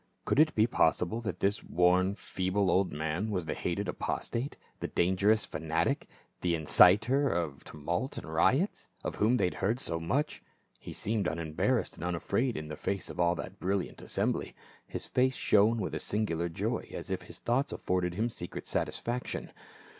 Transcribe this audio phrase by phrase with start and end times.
[0.25, 4.87] Could it be possible that this worn feeble old man was tlie hated apostate, the
[4.87, 6.07] dangerous fanatic,
[6.41, 7.63] the inciter of 422 P.l UL.
[7.65, 10.41] tumult and riots, of whom they had heard so much?
[10.79, 14.55] He seemed unembarrassed and unafraid in the face of all that brilliant assembly;
[14.87, 19.51] his face shone with a singular joy, as if his thoughts afforded him secret satisfaction.